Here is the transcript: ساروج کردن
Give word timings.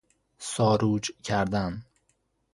ساروج 0.39 1.11
کردن 1.23 1.85